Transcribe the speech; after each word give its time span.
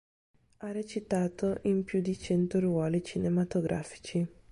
Ha 0.57 0.71
recitato 0.71 1.59
in 1.65 1.83
più 1.83 2.01
di 2.01 2.17
cento 2.17 2.59
ruoli 2.59 3.03
cinematografici. 3.03 4.27